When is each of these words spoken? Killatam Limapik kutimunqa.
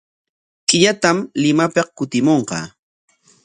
Killatam 0.67 1.17
Limapik 1.41 1.87
kutimunqa. 1.97 2.57